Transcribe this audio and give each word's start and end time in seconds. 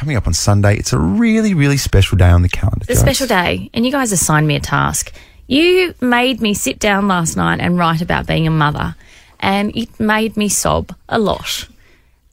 coming 0.00 0.16
up 0.16 0.26
on 0.26 0.32
Sunday. 0.32 0.76
It's 0.76 0.94
a 0.94 0.98
really, 0.98 1.52
really 1.52 1.76
special 1.76 2.16
day 2.16 2.30
on 2.30 2.40
the 2.40 2.48
calendar. 2.48 2.86
It's 2.88 2.98
a 2.98 3.02
special 3.02 3.26
day, 3.26 3.68
and 3.74 3.84
you 3.84 3.92
guys 3.92 4.12
assigned 4.12 4.48
me 4.48 4.56
a 4.56 4.60
task. 4.60 5.12
You 5.46 5.94
made 6.00 6.40
me 6.40 6.54
sit 6.54 6.78
down 6.78 7.06
last 7.06 7.36
night 7.36 7.60
and 7.60 7.76
write 7.76 8.00
about 8.00 8.26
being 8.26 8.46
a 8.46 8.50
mother, 8.50 8.96
and 9.40 9.76
it 9.76 10.00
made 10.00 10.38
me 10.38 10.48
sob 10.48 10.94
a 11.10 11.18
lot. 11.18 11.68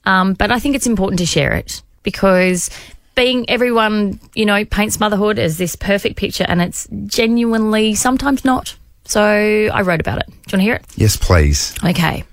Um, 0.06 0.32
but 0.32 0.50
I 0.50 0.58
think 0.58 0.76
it's 0.76 0.86
important 0.86 1.18
to 1.18 1.26
share 1.26 1.52
it 1.52 1.82
because 2.04 2.70
being 3.14 3.48
everyone, 3.50 4.18
you 4.34 4.46
know, 4.46 4.64
paints 4.64 4.98
motherhood 4.98 5.38
as 5.38 5.58
this 5.58 5.76
perfect 5.76 6.16
picture, 6.16 6.46
and 6.48 6.62
it's 6.62 6.88
genuinely 7.04 7.94
sometimes 7.94 8.46
not. 8.46 8.76
So 9.04 9.20
I 9.20 9.82
wrote 9.82 10.00
about 10.00 10.20
it. 10.20 10.26
Do 10.26 10.32
you 10.32 10.38
want 10.38 10.60
to 10.60 10.60
hear 10.60 10.74
it? 10.76 10.86
Yes, 10.96 11.18
please. 11.18 11.74
Okay. 11.84 12.24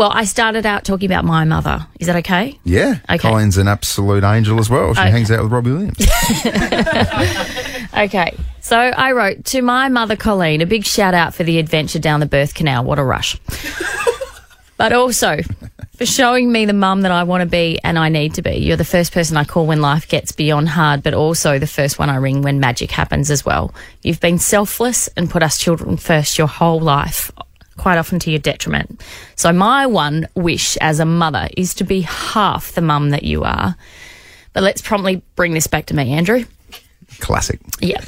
Well, 0.00 0.12
I 0.14 0.24
started 0.24 0.64
out 0.64 0.84
talking 0.84 1.12
about 1.12 1.26
my 1.26 1.44
mother. 1.44 1.86
Is 1.98 2.06
that 2.06 2.16
okay? 2.16 2.58
Yeah. 2.64 3.00
Okay. 3.10 3.18
Colleen's 3.18 3.58
an 3.58 3.68
absolute 3.68 4.24
angel 4.24 4.58
as 4.58 4.70
well. 4.70 4.94
She 4.94 5.00
Okay. 5.02 5.10
hangs 5.10 5.30
out 5.30 5.42
with 5.42 5.52
Robbie 5.52 5.72
Williams. 5.72 5.98
Okay. 7.92 8.34
So 8.62 8.78
I 8.78 9.12
wrote 9.12 9.44
to 9.46 9.60
my 9.60 9.90
mother, 9.90 10.16
Colleen, 10.16 10.62
a 10.62 10.66
big 10.66 10.86
shout 10.86 11.12
out 11.12 11.34
for 11.34 11.44
the 11.44 11.58
adventure 11.58 11.98
down 11.98 12.20
the 12.20 12.26
birth 12.26 12.54
canal. 12.54 12.82
What 12.82 12.98
a 12.98 13.04
rush. 13.04 13.36
but 14.78 14.94
also 14.94 15.40
for 15.98 16.06
showing 16.06 16.50
me 16.50 16.64
the 16.64 16.72
mum 16.72 17.02
that 17.02 17.12
I 17.12 17.24
want 17.24 17.42
to 17.42 17.46
be 17.46 17.78
and 17.84 17.98
I 17.98 18.08
need 18.08 18.32
to 18.36 18.42
be. 18.42 18.52
You're 18.56 18.78
the 18.78 18.86
first 18.86 19.12
person 19.12 19.36
I 19.36 19.44
call 19.44 19.66
when 19.66 19.82
life 19.82 20.08
gets 20.08 20.32
beyond 20.32 20.70
hard, 20.70 21.02
but 21.02 21.12
also 21.12 21.58
the 21.58 21.66
first 21.66 21.98
one 21.98 22.08
I 22.08 22.16
ring 22.16 22.40
when 22.40 22.58
magic 22.58 22.90
happens 22.90 23.30
as 23.30 23.44
well. 23.44 23.74
You've 24.02 24.20
been 24.20 24.38
selfless 24.38 25.08
and 25.08 25.28
put 25.28 25.42
us 25.42 25.58
children 25.58 25.98
first 25.98 26.38
your 26.38 26.48
whole 26.48 26.80
life. 26.80 27.30
Quite 27.80 27.96
often 27.96 28.18
to 28.18 28.30
your 28.30 28.40
detriment. 28.40 29.02
So, 29.36 29.54
my 29.54 29.86
one 29.86 30.28
wish 30.34 30.76
as 30.82 31.00
a 31.00 31.06
mother 31.06 31.48
is 31.56 31.72
to 31.76 31.84
be 31.84 32.02
half 32.02 32.72
the 32.72 32.82
mum 32.82 33.08
that 33.08 33.22
you 33.22 33.42
are. 33.42 33.74
But 34.52 34.64
let's 34.64 34.82
promptly 34.82 35.22
bring 35.34 35.54
this 35.54 35.66
back 35.66 35.86
to 35.86 35.96
me, 35.96 36.12
Andrew. 36.12 36.44
Classic. 37.20 37.58
Yeah. 37.80 38.04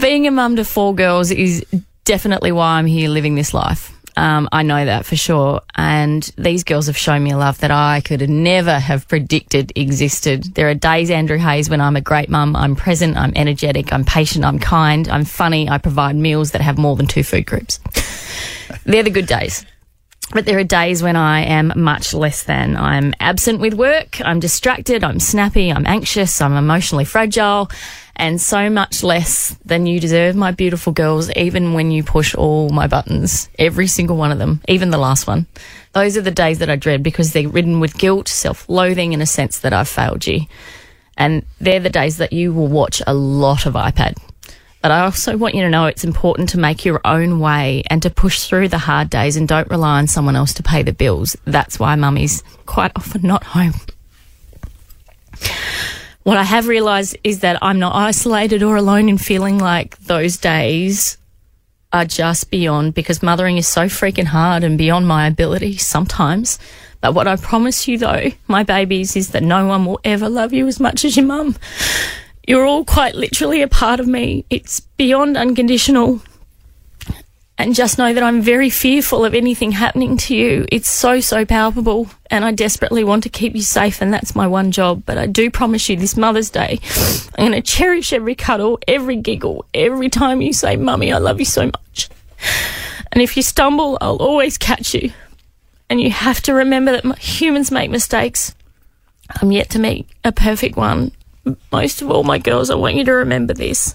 Being 0.01 0.27
a 0.27 0.33
mum 0.33 0.57
to 0.57 0.65
four 0.65 0.97
girls 0.97 1.31
is 1.31 1.65
definitely 2.05 2.51
why 2.51 2.79
I'm 2.79 2.87
here 2.87 3.09
living 3.09 3.37
this 3.37 3.55
life. 3.55 3.96
Um, 4.17 4.49
I 4.51 4.63
know 4.63 4.85
that 4.85 5.05
for 5.05 5.17
sure. 5.17 5.61
And 5.75 6.23
these 6.39 6.65
girls 6.65 6.87
have 6.87 6.97
shown 6.97 7.23
me 7.23 7.33
a 7.33 7.37
love 7.37 7.59
that 7.59 7.71
I 7.71 8.01
could 8.01 8.29
never 8.29 8.79
have 8.79 9.07
predicted 9.09 9.73
existed. 9.77 10.55
There 10.55 10.69
are 10.69 10.75
days, 10.75 11.11
Andrew 11.11 11.39
Hayes, 11.39 11.69
when 11.69 11.81
I'm 11.81 11.97
a 11.97 12.01
great 12.01 12.31
mum. 12.31 12.57
I'm 12.57 12.77
present, 12.77 13.17
I'm 13.17 13.33
energetic, 13.37 13.93
I'm 13.93 14.05
patient, 14.05 14.45
I'm 14.45 14.59
kind, 14.59 15.09
I'm 15.09 15.25
funny, 15.25 15.69
I 15.69 15.79
provide 15.79 16.17
meals 16.17 16.53
that 16.53 16.63
have 16.63 16.79
more 16.79 16.97
than 16.97 17.07
two 17.07 17.23
food 17.23 17.47
groups. 17.47 17.79
They're 18.85 19.03
the 19.03 19.11
good 19.11 19.27
days. 19.27 19.67
But 20.33 20.45
there 20.45 20.59
are 20.59 20.65
days 20.65 21.03
when 21.03 21.15
I 21.15 21.43
am 21.43 21.73
much 21.77 22.13
less 22.13 22.43
than. 22.43 22.77
I'm 22.77 23.15
absent 23.21 23.61
with 23.61 23.75
work, 23.75 24.21
I'm 24.23 24.41
distracted, 24.41 25.05
I'm 25.05 25.21
snappy, 25.21 25.71
I'm 25.71 25.87
anxious, 25.87 26.41
I'm 26.41 26.55
emotionally 26.55 27.05
fragile, 27.05 27.71
and 28.17 28.41
so 28.41 28.71
much 28.71 29.03
less 29.03 29.57
than 29.65 29.87
you 29.87 30.01
deserve, 30.01 30.35
my 30.35 30.51
beautiful 30.51 30.93
girls, 30.93 31.31
even 31.33 31.75
when 31.75 31.91
you 31.91 32.03
push 32.03 32.35
all 32.35 32.71
my 32.71 32.87
buttons, 32.87 33.49
every 33.59 33.87
single 33.87 34.17
one 34.17 34.33
of 34.33 34.39
them, 34.39 34.61
even 34.69 34.91
the 34.91 34.99
last 34.99 35.27
one. 35.27 35.47
Those 35.93 36.17
are 36.17 36.23
the 36.23 36.31
days 36.31 36.59
that 36.59 36.71
I 36.71 36.77
dread 36.77 37.03
because 37.03 37.33
they're 37.33 37.49
ridden 37.49 37.79
with 37.79 37.99
guilt, 37.99 38.29
self 38.29 38.69
loathing, 38.69 39.13
and 39.13 39.23
a 39.23 39.27
sense 39.27 39.61
that 39.61 39.73
I've 39.73 39.89
failed 39.89 40.27
you. 40.27 40.41
And 41.17 41.45
they're 41.61 41.81
the 41.81 41.91
days 41.91 42.17
that 42.17 42.33
you 42.33 42.53
will 42.53 42.69
watch 42.69 43.03
a 43.07 43.15
lot 43.15 43.67
of 43.67 43.75
iPad. 43.75 44.17
But 44.83 44.91
I 44.93 45.01
also 45.01 45.37
want 45.37 45.55
you 45.55 45.63
to 45.63 45.69
know 45.69 45.87
it's 45.87 46.05
important 46.05 46.51
to 46.51 46.59
make 46.59 46.85
your 46.85 47.01
own 47.05 47.41
way 47.41 47.83
and 47.91 48.03
to 48.03 48.11
push 48.11 48.45
through 48.45 48.69
the 48.69 48.79
hard 48.79 49.11
days 49.11 49.37
and 49.37 49.49
don't 49.49 49.71
rely 49.71 49.99
on 49.99 50.07
someone 50.07 50.37
else 50.37 50.55
to 50.55 50.63
pay 50.63 50.83
the 50.83 50.93
bills. 50.93 51.37
That's 51.45 51.79
why 51.79 51.97
mummy's 51.97 52.43
quite 52.67 52.93
often 52.95 53.23
not 53.23 53.45
home. 53.45 53.75
What 56.27 56.39
I 56.39 56.43
have 56.43 56.67
realised 56.67 57.17
is 57.23 57.39
that 57.43 57.57
I'm 57.63 57.79
not 57.79 57.95
isolated 57.95 58.65
or 58.65 58.75
alone 58.75 59.09
in 59.09 59.17
feeling 59.17 59.59
like 59.59 59.97
those 59.99 60.39
days 60.39 61.19
are 61.93 62.05
just 62.05 62.51
beyond 62.51 62.95
because 62.95 63.23
mothering 63.23 63.59
is 63.59 63.69
so 63.69 63.83
freaking 63.83 64.25
hard 64.25 64.65
and 64.65 64.77
beyond 64.77 65.07
my 65.07 65.29
ability 65.29 65.77
sometimes. 65.77 66.59
But 67.01 67.15
what 67.15 67.29
I 67.29 67.37
promise 67.37 67.87
you 67.87 67.97
though, 67.97 68.33
my 68.49 68.65
babies, 68.65 69.15
is 69.15 69.31
that 69.31 69.45
no 69.45 69.67
one 69.67 69.87
will 69.87 70.01
ever 70.03 70.29
love 70.29 70.53
you 70.53 70.67
as 70.67 70.81
much 70.81 71.05
as 71.05 71.17
your 71.17 71.27
mum. 71.27 71.55
You're 72.45 72.67
all 72.67 72.85
quite 72.85 73.15
literally 73.15 73.63
a 73.63 73.69
part 73.69 74.01
of 74.01 74.09
me. 74.09 74.45
It's 74.51 74.81
beyond 74.81 75.37
unconditional. 75.37 76.23
And 77.59 77.75
just 77.75 77.97
know 77.97 78.13
that 78.13 78.23
I'm 78.23 78.43
very 78.43 78.69
fearful 78.69 79.25
of 79.25 79.35
anything 79.35 79.73
happening 79.73 80.19
to 80.19 80.37
you. 80.37 80.67
It's 80.71 80.91
so, 80.91 81.21
so 81.21 81.47
palpable. 81.47 82.07
And 82.31 82.45
I 82.45 82.53
desperately 82.53 83.03
want 83.03 83.23
to 83.23 83.31
keep 83.31 83.55
you 83.55 83.63
safe. 83.63 84.03
And 84.03 84.13
that's 84.13 84.35
my 84.37 84.47
one 84.47 84.73
job. 84.73 85.05
But 85.07 85.17
I 85.17 85.27
do 85.27 85.51
promise 85.51 85.89
you 85.89 85.97
this 85.97 86.19
Mother's 86.19 86.51
Day, 86.51 86.79
I'm 87.39 87.51
going 87.51 87.53
to 87.53 87.63
cherish 87.63 88.13
every 88.13 88.35
cuddle, 88.35 88.79
every 88.87 89.17
giggle, 89.17 89.65
every 89.73 90.11
time 90.11 90.43
you 90.43 90.53
say, 90.53 90.77
Mummy, 90.77 91.13
I 91.13 91.19
love 91.19 91.39
you 91.39 91.47
so 91.47 91.67
much. 91.67 92.11
And 93.13 93.23
if 93.23 93.37
you 93.39 93.43
stumble, 93.43 93.97
I'll 94.03 94.17
always 94.17 94.59
catch 94.59 94.93
you. 94.93 95.13
And 95.89 96.01
you 96.01 96.11
have 96.11 96.43
to 96.43 96.53
remember 96.53 96.93
that 96.93 97.19
humans 97.19 97.71
make 97.71 97.91
mistakes. 97.91 98.55
I'm 99.41 99.51
yet 99.51 99.71
to 99.71 99.79
meet 99.79 100.07
a 100.25 100.33
perfect 100.33 100.77
one. 100.77 101.13
Most 101.73 102.03
of 102.03 102.11
all, 102.11 102.25
my 102.25 102.39
girls, 102.39 102.71
I 102.71 102.75
want 102.75 102.97
you 102.97 103.05
to 103.05 103.13
remember 103.13 103.55
this. 103.55 103.95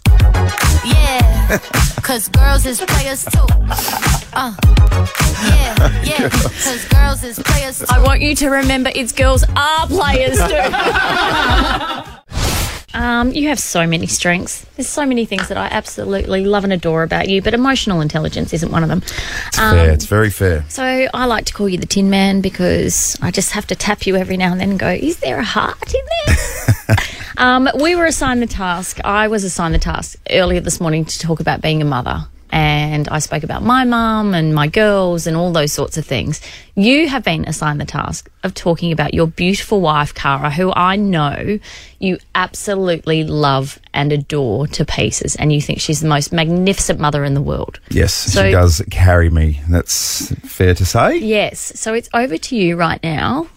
Yeah, 0.85 1.59
cause 2.11 2.27
girls 2.27 2.65
is 2.65 2.81
players 2.81 3.23
too. 3.23 3.45
Uh, 4.33 4.53
yeah, 5.45 6.03
yeah, 6.03 6.29
cause 6.29 6.85
girls 6.89 7.23
is 7.23 7.39
players 7.39 7.79
too. 7.79 7.85
I 7.89 8.03
want 8.03 8.19
you 8.19 8.35
to 8.35 8.49
remember 8.49 8.91
it's 8.93 9.13
girls 9.13 9.45
are 9.55 9.87
players 9.87 10.35
too. 10.35 10.43
um, 12.99 13.31
you 13.31 13.47
have 13.47 13.61
so 13.61 13.87
many 13.87 14.07
strengths. 14.07 14.65
There's 14.75 14.89
so 14.89 15.05
many 15.05 15.23
things 15.25 15.47
that 15.47 15.55
I 15.55 15.67
absolutely 15.67 16.43
love 16.43 16.65
and 16.65 16.73
adore 16.73 17.03
about 17.03 17.29
you, 17.29 17.41
but 17.41 17.53
emotional 17.53 18.01
intelligence 18.01 18.51
isn't 18.51 18.73
one 18.73 18.83
of 18.83 18.89
them. 18.89 19.01
It's 19.47 19.57
fair. 19.57 19.91
It's 19.91 20.05
very 20.05 20.31
fair. 20.31 20.65
So 20.67 20.83
I 20.83 21.25
like 21.27 21.45
to 21.45 21.53
call 21.53 21.69
you 21.69 21.77
the 21.77 21.87
Tin 21.87 22.09
Man 22.09 22.41
because 22.41 23.17
I 23.21 23.31
just 23.31 23.53
have 23.53 23.67
to 23.67 23.75
tap 23.75 24.05
you 24.05 24.17
every 24.17 24.35
now 24.35 24.51
and 24.51 24.59
then 24.59 24.71
and 24.71 24.79
go, 24.79 24.89
is 24.89 25.19
there 25.19 25.39
a 25.39 25.45
heart 25.45 25.93
in 25.93 26.01
there? 26.25 26.35
um, 27.41 27.67
we 27.81 27.95
were 27.95 28.05
assigned 28.05 28.41
the 28.41 28.47
task. 28.47 28.99
I 29.03 29.27
was 29.27 29.43
assigned 29.43 29.73
the 29.73 29.79
task 29.79 30.17
earlier 30.29 30.61
this 30.61 30.79
morning 30.79 31.05
to 31.05 31.19
talk 31.19 31.39
about 31.39 31.61
being 31.61 31.81
a 31.81 31.85
mother. 31.85 32.25
And 32.53 33.07
I 33.07 33.19
spoke 33.19 33.43
about 33.43 33.63
my 33.63 33.85
mum 33.85 34.33
and 34.33 34.53
my 34.53 34.67
girls 34.67 35.25
and 35.25 35.37
all 35.37 35.53
those 35.53 35.71
sorts 35.71 35.97
of 35.97 36.05
things. 36.05 36.41
You 36.75 37.07
have 37.07 37.23
been 37.23 37.45
assigned 37.47 37.79
the 37.79 37.85
task 37.85 38.29
of 38.43 38.53
talking 38.53 38.91
about 38.91 39.13
your 39.13 39.27
beautiful 39.27 39.79
wife, 39.79 40.13
Cara, 40.13 40.49
who 40.51 40.73
I 40.73 40.97
know 40.97 41.59
you 41.99 42.17
absolutely 42.35 43.23
love 43.23 43.79
and 43.93 44.11
adore 44.11 44.67
to 44.67 44.83
pieces. 44.83 45.37
And 45.37 45.53
you 45.53 45.61
think 45.61 45.79
she's 45.79 46.01
the 46.01 46.09
most 46.09 46.33
magnificent 46.33 46.99
mother 46.99 47.23
in 47.23 47.35
the 47.35 47.41
world. 47.41 47.79
Yes, 47.89 48.13
So- 48.13 48.43
she 48.43 48.51
does 48.51 48.81
carry 48.91 49.29
me. 49.29 49.61
That's 49.69 50.33
fair 50.45 50.73
to 50.75 50.85
say. 50.85 51.19
Yes. 51.19 51.71
So 51.79 51.93
it's 51.93 52.09
over 52.13 52.37
to 52.37 52.55
you 52.57 52.75
right 52.75 53.01
now, 53.01 53.47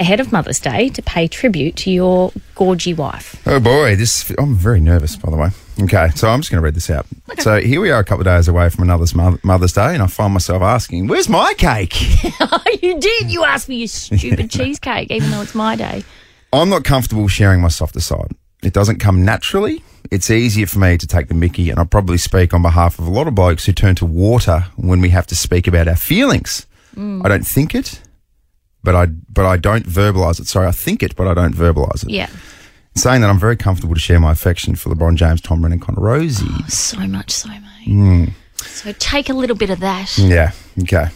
ahead 0.00 0.20
of 0.20 0.32
Mother's 0.32 0.60
Day, 0.60 0.88
to 0.90 1.02
pay 1.02 1.28
tribute 1.28 1.76
to 1.76 1.90
your 1.90 2.30
gorgy 2.54 2.96
wife. 2.96 3.40
Oh 3.46 3.60
boy, 3.60 3.96
this 3.96 4.30
I'm 4.38 4.54
very 4.54 4.80
nervous 4.80 5.16
by 5.16 5.30
the 5.30 5.36
way. 5.36 5.50
Okay, 5.80 6.08
so 6.16 6.28
I'm 6.28 6.40
just 6.40 6.50
going 6.50 6.60
to 6.60 6.64
read 6.64 6.74
this 6.74 6.90
out. 6.90 7.06
So 7.38 7.60
here 7.60 7.80
we 7.80 7.92
are, 7.92 8.00
a 8.00 8.04
couple 8.04 8.22
of 8.22 8.24
days 8.26 8.48
away 8.48 8.68
from 8.68 8.82
another 8.82 9.06
Mother's 9.44 9.72
Day, 9.72 9.94
and 9.94 10.02
I 10.02 10.08
find 10.08 10.32
myself 10.32 10.62
asking, 10.62 11.06
"Where's 11.06 11.28
my 11.28 11.54
cake?" 11.56 12.00
you 12.82 12.98
did. 12.98 13.30
You 13.30 13.44
asked 13.44 13.68
me 13.68 13.76
your 13.76 13.88
stupid 13.88 14.50
cheesecake, 14.50 15.10
even 15.10 15.30
though 15.30 15.42
it's 15.42 15.54
my 15.54 15.76
day. 15.76 16.04
I'm 16.52 16.68
not 16.68 16.84
comfortable 16.84 17.28
sharing 17.28 17.60
my 17.60 17.68
softer 17.68 18.00
side. 18.00 18.32
It 18.62 18.72
doesn't 18.72 18.98
come 18.98 19.24
naturally. 19.24 19.84
It's 20.10 20.30
easier 20.30 20.66
for 20.66 20.78
me 20.78 20.96
to 20.98 21.06
take 21.06 21.28
the 21.28 21.34
mickey, 21.34 21.70
and 21.70 21.78
I 21.78 21.84
probably 21.84 22.18
speak 22.18 22.52
on 22.54 22.62
behalf 22.62 22.98
of 22.98 23.06
a 23.06 23.10
lot 23.10 23.28
of 23.28 23.34
blokes 23.34 23.66
who 23.66 23.72
turn 23.72 23.94
to 23.96 24.06
water 24.06 24.66
when 24.76 25.00
we 25.00 25.10
have 25.10 25.26
to 25.28 25.36
speak 25.36 25.68
about 25.68 25.86
our 25.86 25.96
feelings. 25.96 26.66
Mm. 26.96 27.24
I 27.24 27.28
don't 27.28 27.46
think 27.46 27.74
it, 27.74 28.00
but 28.82 28.94
I 28.94 29.06
but 29.06 29.44
I 29.46 29.56
don't 29.56 29.84
verbalise 29.86 30.40
it. 30.40 30.46
Sorry, 30.46 30.66
I 30.66 30.72
think 30.72 31.02
it, 31.02 31.16
but 31.16 31.26
I 31.26 31.34
don't 31.34 31.54
verbalise 31.54 32.04
it. 32.04 32.10
Yeah. 32.10 32.28
Saying 32.94 33.20
that 33.20 33.30
I'm 33.30 33.38
very 33.38 33.56
comfortable 33.56 33.94
to 33.94 34.00
share 34.00 34.18
my 34.18 34.32
affection 34.32 34.74
for 34.74 34.90
LeBron 34.90 35.14
James, 35.14 35.40
Tom 35.40 35.60
Brady, 35.60 35.74
and 35.74 35.82
Connor 35.82 36.00
Rozee. 36.00 36.48
Oh, 36.48 36.68
so 36.68 36.98
much 37.06 37.30
so, 37.30 37.48
mate. 37.48 37.84
Hmm. 37.84 38.24
So 38.56 38.92
take 38.92 39.28
a 39.28 39.34
little 39.34 39.54
bit 39.56 39.70
of 39.70 39.80
that. 39.80 40.18
Yeah, 40.18 40.52
okay. 40.82 41.06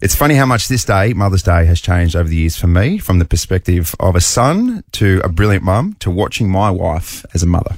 It's 0.00 0.14
funny 0.14 0.34
how 0.34 0.46
much 0.46 0.68
this 0.68 0.84
day, 0.84 1.12
Mother's 1.14 1.42
Day, 1.42 1.64
has 1.66 1.80
changed 1.80 2.14
over 2.16 2.28
the 2.28 2.36
years 2.36 2.56
for 2.56 2.66
me, 2.66 2.98
from 2.98 3.18
the 3.18 3.24
perspective 3.24 3.94
of 4.00 4.16
a 4.16 4.20
son 4.20 4.84
to 4.92 5.20
a 5.24 5.28
brilliant 5.28 5.64
mum 5.64 5.96
to 6.00 6.10
watching 6.10 6.50
my 6.50 6.70
wife 6.70 7.24
as 7.34 7.42
a 7.42 7.46
mother. 7.46 7.76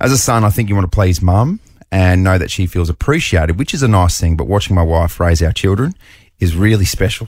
As 0.00 0.12
a 0.12 0.18
son, 0.18 0.44
I 0.44 0.50
think 0.50 0.68
you 0.68 0.74
want 0.74 0.90
to 0.90 0.94
please 0.94 1.22
mum 1.22 1.60
and 1.90 2.22
know 2.22 2.36
that 2.36 2.50
she 2.50 2.66
feels 2.66 2.90
appreciated, 2.90 3.58
which 3.58 3.72
is 3.72 3.82
a 3.82 3.88
nice 3.88 4.20
thing, 4.20 4.36
but 4.36 4.46
watching 4.46 4.76
my 4.76 4.82
wife 4.82 5.18
raise 5.18 5.42
our 5.42 5.52
children 5.52 5.94
is 6.38 6.54
really 6.56 6.84
special. 6.84 7.26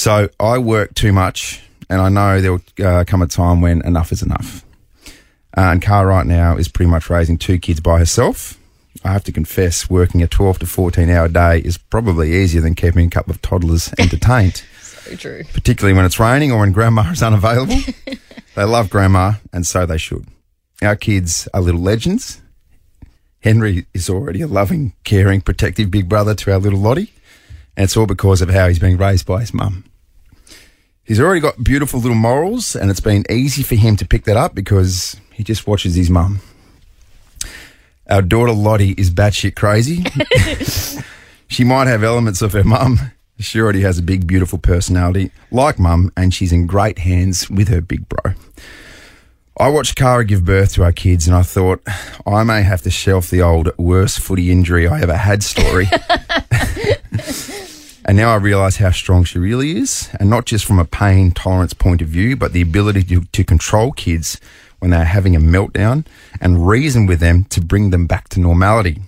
So 0.00 0.30
I 0.40 0.56
work 0.56 0.94
too 0.94 1.12
much, 1.12 1.60
and 1.90 2.00
I 2.00 2.08
know 2.08 2.40
there 2.40 2.52
will 2.52 2.62
uh, 2.82 3.04
come 3.06 3.20
a 3.20 3.26
time 3.26 3.60
when 3.60 3.84
enough 3.84 4.12
is 4.12 4.22
enough. 4.22 4.64
Uh, 5.54 5.72
and 5.72 5.82
Car 5.82 6.06
right 6.06 6.24
now 6.24 6.56
is 6.56 6.68
pretty 6.68 6.90
much 6.90 7.10
raising 7.10 7.36
two 7.36 7.58
kids 7.58 7.80
by 7.80 7.98
herself. 7.98 8.58
I 9.04 9.12
have 9.12 9.24
to 9.24 9.32
confess, 9.32 9.90
working 9.90 10.22
a 10.22 10.26
12 10.26 10.60
to 10.60 10.66
14 10.66 11.10
hour 11.10 11.28
day 11.28 11.58
is 11.58 11.76
probably 11.76 12.32
easier 12.32 12.62
than 12.62 12.74
keeping 12.74 13.08
a 13.08 13.10
couple 13.10 13.30
of 13.30 13.42
toddlers 13.42 13.92
entertained. 13.98 14.62
So 14.80 15.16
true. 15.16 15.42
particularly 15.52 15.94
when 15.94 16.06
it's 16.06 16.18
raining 16.18 16.50
or 16.50 16.60
when 16.60 16.72
grandma 16.72 17.10
is 17.10 17.22
unavailable. 17.22 17.76
they 18.54 18.64
love 18.64 18.88
grandma, 18.88 19.34
and 19.52 19.66
so 19.66 19.84
they 19.84 19.98
should. 19.98 20.26
Our 20.80 20.96
kids 20.96 21.46
are 21.52 21.60
little 21.60 21.82
legends. 21.82 22.40
Henry 23.40 23.84
is 23.92 24.08
already 24.08 24.40
a 24.40 24.46
loving, 24.46 24.94
caring, 25.04 25.42
protective 25.42 25.90
big 25.90 26.08
brother 26.08 26.34
to 26.36 26.52
our 26.52 26.58
little 26.58 26.80
Lottie, 26.80 27.12
and 27.76 27.84
it's 27.84 27.98
all 27.98 28.06
because 28.06 28.40
of 28.40 28.48
how 28.48 28.66
he's 28.66 28.78
been 28.78 28.96
raised 28.96 29.26
by 29.26 29.40
his 29.40 29.52
mum. 29.52 29.84
He's 31.10 31.18
already 31.18 31.40
got 31.40 31.64
beautiful 31.64 31.98
little 31.98 32.16
morals, 32.16 32.76
and 32.76 32.88
it's 32.88 33.00
been 33.00 33.24
easy 33.28 33.64
for 33.64 33.74
him 33.74 33.96
to 33.96 34.06
pick 34.06 34.26
that 34.26 34.36
up 34.36 34.54
because 34.54 35.20
he 35.32 35.42
just 35.42 35.66
watches 35.66 35.96
his 35.96 36.08
mum. 36.08 36.40
Our 38.08 38.22
daughter 38.22 38.52
Lottie 38.52 38.92
is 38.92 39.10
batshit 39.10 39.56
crazy. 39.56 40.04
she 41.48 41.64
might 41.64 41.88
have 41.88 42.04
elements 42.04 42.42
of 42.42 42.52
her 42.52 42.62
mum. 42.62 43.10
She 43.40 43.60
already 43.60 43.80
has 43.80 43.98
a 43.98 44.02
big, 44.02 44.28
beautiful 44.28 44.60
personality, 44.60 45.32
like 45.50 45.80
mum, 45.80 46.12
and 46.16 46.32
she's 46.32 46.52
in 46.52 46.68
great 46.68 47.00
hands 47.00 47.50
with 47.50 47.66
her 47.70 47.80
big 47.80 48.08
bro. 48.08 48.34
I 49.58 49.68
watched 49.68 49.96
Cara 49.96 50.24
give 50.24 50.44
birth 50.44 50.74
to 50.74 50.84
our 50.84 50.92
kids, 50.92 51.26
and 51.26 51.34
I 51.34 51.42
thought 51.42 51.82
I 52.24 52.44
may 52.44 52.62
have 52.62 52.82
to 52.82 52.90
shelf 52.90 53.30
the 53.30 53.42
old 53.42 53.76
worst 53.76 54.20
footy 54.20 54.52
injury 54.52 54.86
I 54.86 55.00
ever 55.00 55.16
had 55.16 55.42
story. 55.42 55.88
and 58.04 58.16
now 58.16 58.32
I 58.32 58.36
realise 58.36 58.76
how 58.76 58.90
strong 58.90 59.24
she 59.24 59.38
really 59.38 59.76
is, 59.76 60.08
and 60.18 60.30
not 60.30 60.46
just 60.46 60.64
from 60.64 60.78
a 60.78 60.84
pain 60.84 61.32
tolerance 61.32 61.74
point 61.74 62.02
of 62.02 62.08
view, 62.08 62.36
but 62.36 62.52
the 62.52 62.62
ability 62.62 63.02
to, 63.04 63.22
to 63.24 63.44
control 63.44 63.92
kids 63.92 64.40
when 64.78 64.90
they're 64.90 65.04
having 65.04 65.36
a 65.36 65.40
meltdown 65.40 66.06
and 66.40 66.66
reason 66.66 67.06
with 67.06 67.20
them 67.20 67.44
to 67.44 67.60
bring 67.60 67.90
them 67.90 68.06
back 68.06 68.28
to 68.30 68.40
normality. 68.40 69.02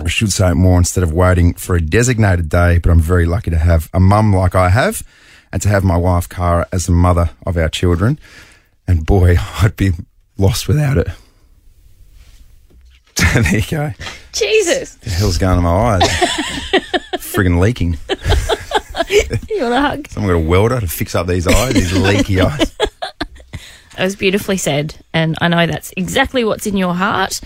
I 0.00 0.08
should 0.08 0.32
say 0.32 0.50
it 0.50 0.56
more 0.56 0.78
instead 0.78 1.04
of 1.04 1.12
waiting 1.12 1.54
for 1.54 1.76
a 1.76 1.80
designated 1.80 2.48
day, 2.48 2.78
but 2.78 2.90
I'm 2.90 3.00
very 3.00 3.26
lucky 3.26 3.50
to 3.50 3.58
have 3.58 3.88
a 3.94 4.00
mum 4.00 4.34
like 4.34 4.56
I 4.56 4.70
have 4.70 5.04
and 5.52 5.62
to 5.62 5.68
have 5.68 5.84
my 5.84 5.96
wife 5.96 6.28
Cara 6.28 6.66
as 6.72 6.86
the 6.86 6.92
mother 6.92 7.30
of 7.46 7.56
our 7.56 7.68
children. 7.68 8.18
And 8.88 9.06
boy, 9.06 9.36
I'd 9.62 9.76
be 9.76 9.92
lost 10.36 10.66
without 10.66 10.98
it. 10.98 11.08
there 13.34 13.58
you 13.58 13.62
go. 13.70 13.92
Jesus. 14.32 14.96
The 14.96 15.10
hell's 15.10 15.38
going 15.38 15.58
on 15.58 15.62
my 15.62 15.70
eyes? 15.70 17.00
Friggin' 17.34 17.58
leaking. 17.58 17.98
You 19.50 19.62
want 19.62 19.74
a 19.74 19.80
hug? 19.80 20.08
Someone 20.08 20.32
got 20.32 20.38
a 20.38 20.48
welder 20.48 20.80
to 20.80 20.86
fix 20.86 21.14
up 21.14 21.26
these 21.26 21.46
eyes, 21.46 21.74
these 21.74 21.92
leaky 21.92 22.40
eyes. 22.40 22.74
It 23.96 24.02
was 24.02 24.16
beautifully 24.16 24.56
said. 24.56 24.96
And 25.12 25.36
I 25.40 25.48
know 25.48 25.66
that's 25.66 25.92
exactly 25.96 26.42
what's 26.42 26.66
in 26.66 26.76
your 26.76 26.94
heart. 26.94 27.40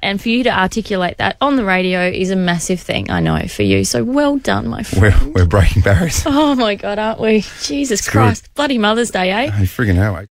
And 0.00 0.20
for 0.20 0.28
you 0.28 0.44
to 0.44 0.50
articulate 0.56 1.18
that 1.18 1.36
on 1.40 1.56
the 1.56 1.64
radio 1.64 2.08
is 2.08 2.30
a 2.30 2.36
massive 2.36 2.80
thing, 2.80 3.10
I 3.10 3.18
know, 3.18 3.48
for 3.48 3.62
you. 3.64 3.84
So 3.84 4.04
well 4.04 4.36
done, 4.36 4.68
my 4.68 4.84
friend. 4.84 5.14
We're, 5.24 5.42
we're 5.42 5.46
breaking 5.46 5.82
barriers. 5.82 6.22
Oh 6.24 6.54
my 6.54 6.76
God, 6.76 7.00
aren't 7.00 7.20
we? 7.20 7.44
Jesus 7.62 8.04
good. 8.06 8.12
Christ. 8.12 8.54
Bloody 8.54 8.78
Mother's 8.78 9.10
Day, 9.10 9.30
eh? 9.30 9.50
Hey, 9.50 9.64
friggin' 9.64 9.96
hell, 9.96 10.16
eh? 10.18 10.26